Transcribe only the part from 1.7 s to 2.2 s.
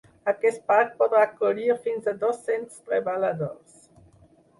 fins a